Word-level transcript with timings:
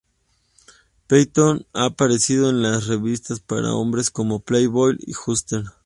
Peyton 1.07 1.67
ha 1.73 1.85
aparecido 1.85 2.49
en 2.49 2.63
las 2.63 2.87
revistas 2.87 3.39
para 3.39 3.75
hombres 3.75 4.09
como 4.09 4.39
Playboy 4.39 4.97
y 4.99 5.13
Hustler. 5.15 5.65